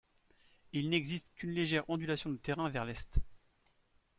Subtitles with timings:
[0.73, 3.19] Il n'existe qu'une légère ondulation de terrain vers l'est.